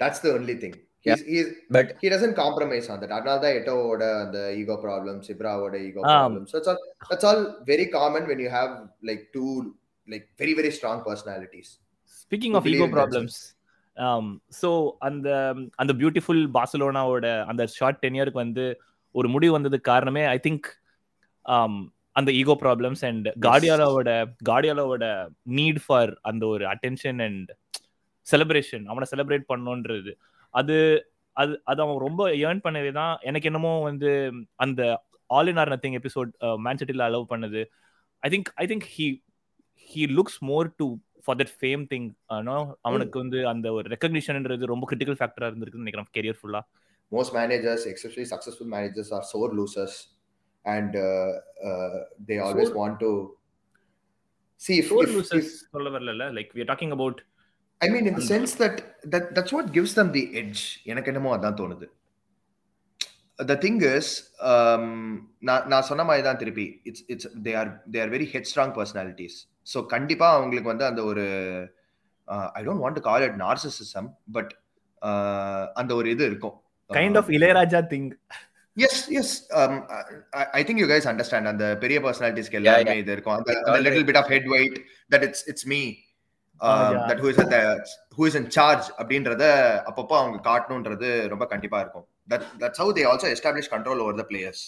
[0.00, 0.74] That's the only thing.
[1.06, 3.10] He's, he's but he doesn't compromise on that.
[3.16, 6.12] அதனால தான் எட்டோவோட அந்த ego problems இப்ராவோட ego Ah.
[6.12, 7.40] Problems that's all that's all
[7.72, 8.72] very common when you have
[9.10, 9.50] like two
[10.08, 11.68] like very very strong personalities.
[12.22, 13.38] Speaking Who of believe ego in problems
[14.61, 15.27] so அந்த
[15.75, 18.65] அந்த beautiful பார்சலோனாவோட அந்த short டென்யருக்கு வந்து
[19.15, 20.67] ஒரு முடிவு வந்ததுக்கு காரணமே I think
[22.15, 24.09] அந்த ego problems and கார்டியாலாவோட
[24.49, 25.05] கார்டியாலாவோட
[25.57, 27.51] நீட் ஃபார் அந்த ஒரு அட்டென்ஷன் அண்ட்
[28.27, 30.11] செலிப்ரேஷன் அவனை செலிப்ரேட் பண்ணணுன்றது.
[30.53, 30.75] அது
[31.37, 34.09] அது அது அவன் ரொம்ப ஏர்ன் பண்ணவே தான் எனக்கு என்னமோ வந்து
[34.55, 34.81] அந்த
[35.29, 36.31] all in or nothing episode
[36.65, 37.61] மேன்சிட்டியில் allow பண்ணது.
[38.23, 39.07] I think I think he
[39.89, 40.87] he looks more to
[41.25, 42.07] for that fame thing
[42.87, 46.63] அவனுக்கு வந்து அந்த ஒரு ரெக்கக்னிஷன்ன்றது ரொம்ப கிரிட்டிக்கல் ஃபேக்டரா இருந்திருக்குன்னு நினைக்கிறேன் கெரியர் ஃபுல்லா
[47.11, 49.95] Most managers, especially successful managers, are sore losers,
[50.65, 51.31] and uh,
[51.69, 53.09] uh, they always Sore- want to
[54.61, 57.17] see if, Sore if, losers if சொல்ல வரல like we are talking about
[57.81, 58.75] I mean, in the sense that
[59.13, 60.61] that that's what gives them the edge.
[60.91, 61.87] எனக்கு என்னமோ அதான் தோணுது
[63.39, 64.07] the thing is
[64.51, 64.87] um,
[65.49, 69.37] நான் நான் சொன்ன மாதிரி தான் திருப்பி it's it's they are they are very headstrong personalities
[69.67, 71.25] so கண்டிப்பா அவங்களுக்கு வந்து அந்த ஒரு
[72.57, 74.51] I don't want to call it narcissism but
[75.81, 76.55] அந்த ஒரு இது இருக்கும்.
[76.89, 78.07] Kind of Ilaiyaraaja thing
[78.77, 79.33] yes yes
[80.59, 83.35] I think you guys understand அந்த பெரிய பர்சனாலிட்டிஸ்க்கு எல்லாருமே இது இருக்கும்.
[83.37, 84.77] அந்த little bit of head weight
[85.15, 85.81] that it's it's me.
[87.09, 87.41] That who is
[88.17, 89.43] who is in charge அப்படின்றத
[89.89, 92.07] அப்பப்போ அவங்க காட்டணுன்றது ரொம்ப கண்டிப்பா இருக்கும்.
[92.33, 94.63] That that's how they also establish control over the players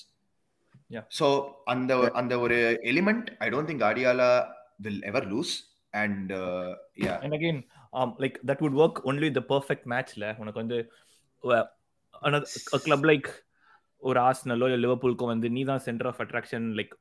[0.93, 1.03] Yeah.
[1.17, 1.27] So
[1.71, 2.57] அந்த அந்த ஒரு
[2.91, 4.27] element I don't think Guardiola
[4.79, 5.53] will ever lose
[5.93, 6.31] and
[6.97, 7.59] yeah and again
[8.19, 10.79] like that would work only the perfect மேட்ச்ல உனக்கு வந்து
[12.83, 13.27] club like
[13.97, 16.93] ஒரு ஆஸ்னலோ இல்லை லிவர்பூலுக்கோ வந்து நீ தான் சென்டர் ஆஃப் அட்ராக்ஷன் லைக்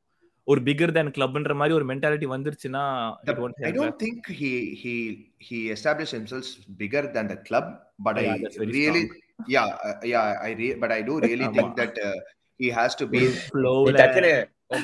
[0.44, 2.82] ஒரு பிகர் தேன் கிளப்ன்ற மாதிரி ஒரு மென்டாலிட்டி வந்துருச்சுன்னா
[3.24, 3.76] it won't I help.
[3.76, 4.94] don't think he he
[5.38, 7.66] he established himself bigger than the club,
[7.98, 9.04] but Yeah, I that's very really
[9.48, 11.14] yeah uh, yeah I re- but I do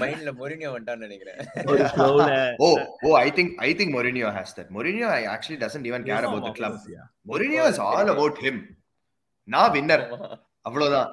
[0.03, 1.39] மைண்ட்ல Mourinho வந்துட்டான்னு நினைக்கிறேன்.
[1.71, 2.29] ஒரு flowல
[2.67, 2.75] oh
[3.07, 4.69] oh I think I think Mourinho has that.
[4.77, 6.75] Mourinho I actually doesn't even care about the club.
[6.97, 7.07] Yeah.
[7.31, 8.59] Mourinho is all about him.
[9.49, 10.05] நான் winner
[10.69, 11.11] அவ்வளவுதான்.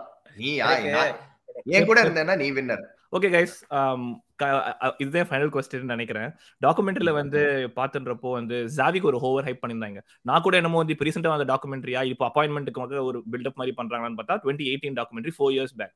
[1.72, 2.84] நீ கூட இருந்தேன்னா நீ வின்னர்
[3.18, 3.56] ஓகே கைஸ்
[5.02, 6.30] இதுதான் ஃபைனல் கொஸ்டின் நினைக்கிறேன்.
[6.66, 7.42] டாக்குமெண்ட்ரியில வந்து
[7.78, 10.02] பாத்துன்றப்போ வந்து ஜாவிக்கு ஒரு ஓவர் ஹைப் பண்ணியிருந்தாங்க.
[10.30, 14.38] நான் கூட என்னமோ வந்து ரீசெண்டாக வந்த டாக்குமெண்ட்ரியா இப்போ அப்பாயின்மெண்ட்டுக்கு வந்து ஒரு பில்டப் மாதிரி பண்றாங்களான்னு பார்த்தா
[14.44, 15.96] twenty eighteen documentary four years back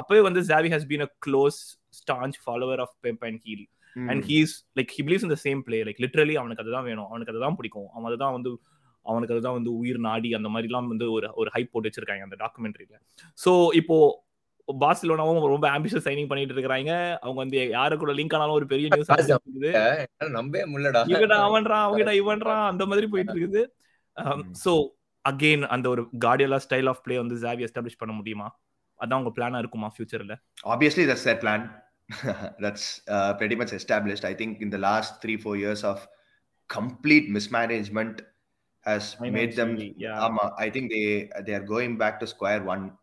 [0.00, 1.60] அப்பவே வந்து Xavi has been a close
[1.94, 6.02] staunch follower of Pep and he'll and he's like he believes இந்த சேம் பிளே லைக்
[6.04, 7.08] லிட்ரலி அவனுக்கு அதுதான் வேணும்.
[7.10, 7.88] அவனுக்கு அதுதான் பிடிக்கும்.
[7.94, 8.50] அவன் அதுதான் வந்து
[9.06, 12.96] அவனுக்கு அதுதான் வந்து உயிர் நாடி அந்த மாதிரிலாம் வந்து ஒரு ஒரு ஹைப் போட்டு வச்சிருக்காங்க அந்த டாக்குமெண்ட்ரியில
[13.38, 13.96] ஸோ இப்போ
[14.68, 19.12] பார்சிலோனாவும் ரொம்ப ஆம்பிஷியஸ் சைனிங் பண்ணிட்டு இருக்காங்க அவங்க வந்து யாரு கூட லிங்க் ஆனாலும் ஒரு பெரிய நியூஸ்
[19.12, 19.70] இருக்குது
[20.38, 21.02] நம்பவே முடியலடா.
[21.12, 23.62] இவடா அவன்றான் அவங்கடா இவன்றான் அந்த மாதிரி போயிட்டு இருக்குது.
[24.64, 24.72] சோ
[25.24, 28.48] அகைன் அந்த ஒரு கார்டியலா ஸ்டைல் ஆஃப் பிளே வந்து ஜாவி எஸ்டாப்ளிஷ் பண்ண முடியுமா?
[29.00, 30.36] அதான் உங்க பிளானா இருக்குமா ஃபியூச்சர்ல
[31.10, 31.62] that's their plan.
[32.64, 34.24] That's uh, pretty much established.
[34.24, 35.98] I think in the last three four years of
[36.70, 38.22] complete mismanagement
[38.84, 39.72] has made them
[40.26, 41.02] ஆமா I think they
[41.38, 43.00] they are going back to square one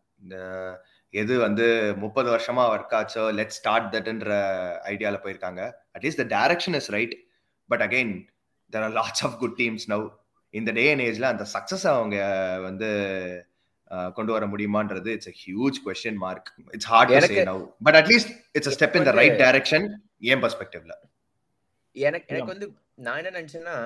[1.10, 4.30] எது வந்து முப்பது வருஷமா work ஆச்சோ let start தட்ன்ற
[4.84, 5.72] ஐடியால போயிருக்காங்க.
[5.98, 7.16] At least the direction is right
[7.66, 8.26] but again
[8.72, 10.10] there are lots of good teams now
[10.50, 12.16] இந்த டே அண்ட் ஏஜ்ல அந்த சக்சஸ் அவங்க
[12.62, 12.90] வந்து
[14.16, 18.32] கொண்டு வர முடியுமான்றது it's a huge question mark it's hard to say now but at least
[18.54, 19.86] it's a step in the right direction
[20.32, 20.96] ஏன் பெர்ஸ்பெக்டிவ்ல
[21.96, 22.68] எனக்கு எனக்கு வந்து
[23.06, 23.76] நான் என்ன நினைச்சேன்னா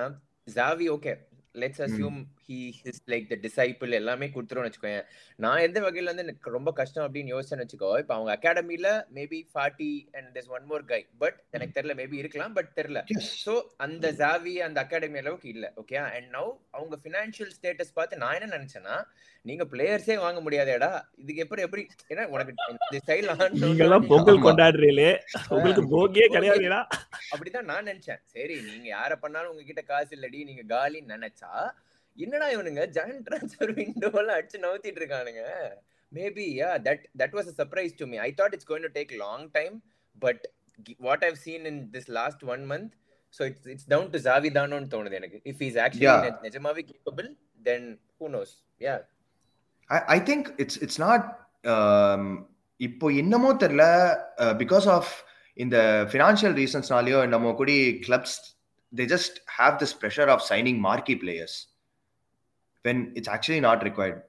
[0.55, 1.13] Xavi okay
[1.55, 2.57] let's assume he
[2.89, 5.01] is like the disciple எல்லாமே கொடுத்துருவோம்னு வச்சுக்கோங்க
[5.39, 9.89] நான் எந்த வகையில வந்து எனக்கு ரொம்ப கஷ்டம் அப்படின்னு யோசிச்சேன்னு வச்சுக்கோ இப்போ அவங்க அகாடமில maybe forty
[10.17, 13.01] and this one more guy but எனக்கு தெரியல மேபி இருக்கலாம் பட் தெரியல.
[13.43, 18.37] ஸோ அந்த ஜாவி அந்த அகாடமி அளவுக்கு இல்ல ஓகே அண்ட் நவ் அவங்க ஃபினான்ஷியல் ஸ்டேட்டஸ் பார்த்து நான்
[18.39, 18.97] என்ன நினைச்சேன்னா
[19.45, 20.89] நீங்க பிளேயர்ஸே வாங்க முடியாதேடா.
[21.21, 21.83] இதுக்கு எப்படி எப்படி?
[22.11, 23.29] ஏன்னா உனக்கு இந்த ஸ்டைல்
[23.63, 25.11] நீங்க எல்லாம் பொங்கல் கொண்டாடுறீங்களே.
[25.55, 26.79] உங்களுக்கு போகியே கிடையாதுடா.
[27.31, 28.21] அப்படிதான் நான் நினைச்சேன்.
[28.33, 31.51] சரி நீங்க யார பண்ணாலும் உங்ககிட்ட காசு இல்லடி நீங்க காலின்னு நினைச்சா
[32.17, 35.43] என்னடா இவனுங்க ஜாயின் ட்ரான்ஸ்ஃபர் விண்டோலாம் அடிச்சு நவுத்திட்டு இருக்கானுங்க.
[36.11, 39.13] Maybe yeah that that was a surprise to me I thought it's going to take
[39.21, 39.75] long time
[40.21, 40.43] but
[41.07, 42.91] what I've seen in this last one month
[43.33, 45.39] so it's it's down to Xavi தானோன்னு தோணுது எனக்கு.
[45.51, 47.29] If is actually நிஜமாவே capable
[47.65, 47.87] then
[48.19, 48.95] who knows yeah
[50.15, 51.25] I think it's it's not
[52.79, 53.85] இப்போ என்னமோ தெரியல
[54.63, 55.11] because of
[55.57, 55.77] இந்த
[56.11, 57.77] financial ரீசன்ஸ்னாலேயோ என்னமோ கூடி
[58.07, 58.37] clubs
[58.93, 61.57] they just have this pressure of signing marquee players
[62.85, 64.21] when it's actually not required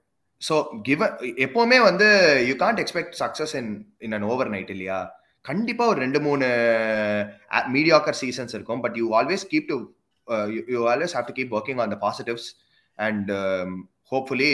[0.42, 0.54] so
[0.86, 1.12] given
[1.46, 2.06] எப்போவுமே வந்து
[2.48, 3.72] you can't expect success in
[4.06, 5.00] in an overnight இல்லையா?
[5.44, 6.46] கண்டிப்பா ஒரு ரெண்டு மூணு
[7.76, 8.82] மீடியாக்கர் சீசன்ஸ் இருக்கும்.
[8.84, 9.78] But you always keep to
[10.74, 12.48] you always have to keep working on the positives
[12.98, 13.30] and
[14.12, 14.52] hopefully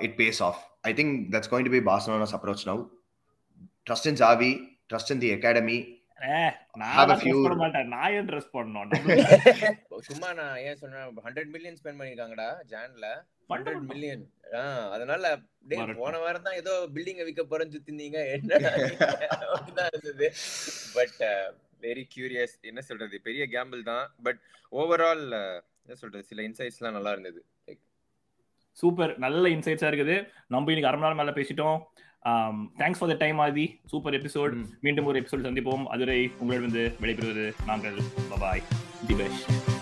[0.00, 0.58] it pays off.
[0.84, 2.78] I think that's going to be Barcelona's approach now.
[3.86, 4.52] Trust in Xavi,
[4.88, 5.80] trust in the academy.
[6.96, 7.36] have a few
[7.92, 8.48] நான் ஏன் dress
[10.08, 13.06] சும்மா நான் ஏன் சொன்னா 100 million spend பண்ணிருக்காங்கடா ஜான்ல.
[13.52, 14.24] 100 million
[14.94, 15.24] அதனால
[16.02, 18.18] போன வாரம் தான் ஏதோ பில்டிங் விக்க போறேன்னு சுத்தினீங்க.
[18.36, 20.28] என்ன இருந்தது.
[20.96, 21.20] பட்
[21.86, 23.18] வெரி கியூரியஸ் என்ன சொல்றது?
[23.28, 24.06] பெரிய கேம்பிள் தான்.
[24.26, 24.40] பட்
[24.80, 25.24] ஓவரால்
[25.84, 26.24] என்ன சொல்றது?
[26.30, 27.40] சில இன்சைட்ஸ்லாம் நல்லா இருந்தது.
[28.72, 30.16] சூப்பர் நல்ல இன்சைட்ஸா இருக்குது.
[30.46, 31.78] நம்ம இன்னைக்கு அரை மணி நேரம் மேல பேசிட்டோம்.
[32.80, 33.80] Thanks for the time Aadhi.
[33.86, 35.84] Super episode மீண்டும் ஒரு எபிசோட் சந்திப்போம்.
[35.84, 37.98] அதுரை உங்களிடம் விடைபெறுவது நாங்கள்.
[38.32, 38.62] Bye bye
[39.06, 39.79] the best